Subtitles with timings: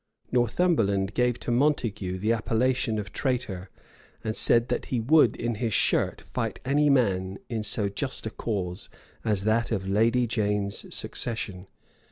[0.31, 3.69] Northumberland gave to Montague the appellation of traitor;
[4.23, 8.31] and said that he would in his shirt fight any man in so just a
[8.31, 8.89] cause
[9.23, 11.67] as that of Lady Jane's succession.